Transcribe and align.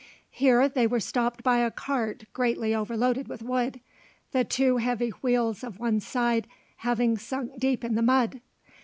Here 0.31 0.67
they 0.67 0.87
were 0.87 0.99
stopped 0.99 1.43
by 1.43 1.59
a 1.59 1.69
cart 1.69 2.23
greatly 2.33 2.73
overloaded 2.73 3.27
with 3.27 3.43
wood, 3.43 3.79
the 4.31 4.43
two 4.43 4.77
heavy 4.77 5.09
wheels 5.21 5.63
of 5.63 5.77
one 5.77 5.99
side 5.99 6.47
having 6.77 7.19
sunk 7.19 7.59
deep 7.59 7.83
in 7.83 7.93
the 7.93 8.01
mud. 8.01 8.41